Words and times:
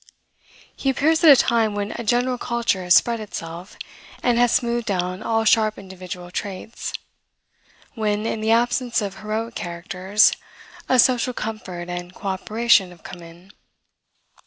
He 0.75 0.89
appears 0.89 1.23
at 1.23 1.29
a 1.29 1.35
time 1.35 1.75
when 1.75 1.91
a 1.91 2.03
general 2.03 2.39
culture 2.39 2.81
has 2.81 2.95
spread 2.95 3.19
itself, 3.19 3.77
and 4.23 4.39
has 4.39 4.51
smoothed 4.51 4.87
down 4.87 5.21
all 5.21 5.45
sharp 5.45 5.77
individual 5.77 6.31
traits; 6.31 6.93
when, 7.93 8.25
in 8.25 8.41
the 8.41 8.49
absence 8.49 8.99
of 8.99 9.17
heroic 9.17 9.53
characters, 9.53 10.31
a 10.89 10.97
social 10.97 11.33
comfort 11.35 11.87
and 11.87 12.15
cooperation 12.15 12.89
have 12.89 13.03
come 13.03 13.21
in. 13.21 13.51